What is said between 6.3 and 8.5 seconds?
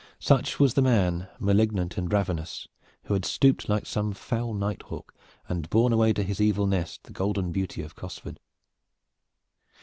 evil nest the golden beauty of Cosford.